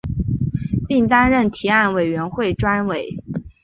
[0.87, 3.19] 并担任提案委员会专委。